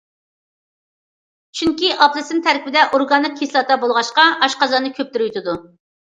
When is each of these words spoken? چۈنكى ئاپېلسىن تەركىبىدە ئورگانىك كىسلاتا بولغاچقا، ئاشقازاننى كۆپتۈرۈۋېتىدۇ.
چۈنكى 1.59 1.91
ئاپېلسىن 2.05 2.39
تەركىبىدە 2.47 2.85
ئورگانىك 2.97 3.35
كىسلاتا 3.41 3.77
بولغاچقا، 3.83 4.25
ئاشقازاننى 4.47 4.91
كۆپتۈرۈۋېتىدۇ. 5.01 5.55